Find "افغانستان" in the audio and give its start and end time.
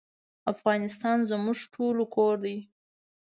0.53-1.17